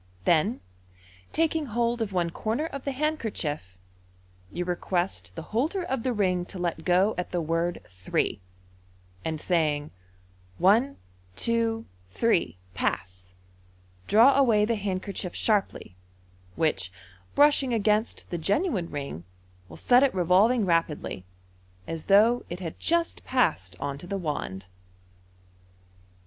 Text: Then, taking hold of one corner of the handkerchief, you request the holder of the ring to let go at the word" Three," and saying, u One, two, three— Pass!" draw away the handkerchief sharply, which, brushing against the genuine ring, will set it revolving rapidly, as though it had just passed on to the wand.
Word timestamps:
Then, 0.25 0.61
taking 1.31 1.67
hold 1.67 2.01
of 2.01 2.11
one 2.11 2.31
corner 2.31 2.65
of 2.65 2.85
the 2.85 2.91
handkerchief, 2.91 3.77
you 4.51 4.65
request 4.65 5.33
the 5.35 5.43
holder 5.53 5.83
of 5.83 6.01
the 6.01 6.11
ring 6.11 6.43
to 6.47 6.57
let 6.57 6.83
go 6.85 7.13
at 7.19 7.29
the 7.29 7.39
word" 7.39 7.83
Three," 8.03 8.41
and 9.23 9.39
saying, 9.39 9.83
u 9.83 9.91
One, 10.57 10.97
two, 11.35 11.85
three— 12.09 12.57
Pass!" 12.81 13.33
draw 14.07 14.35
away 14.39 14.65
the 14.65 14.73
handkerchief 14.75 15.35
sharply, 15.35 15.95
which, 16.55 16.91
brushing 17.35 17.71
against 17.71 18.27
the 18.31 18.39
genuine 18.39 18.89
ring, 18.89 19.23
will 19.69 19.77
set 19.77 20.01
it 20.01 20.15
revolving 20.15 20.65
rapidly, 20.65 21.25
as 21.85 22.07
though 22.07 22.43
it 22.49 22.59
had 22.59 22.79
just 22.79 23.23
passed 23.23 23.75
on 23.79 23.99
to 23.99 24.07
the 24.07 24.17
wand. 24.17 24.65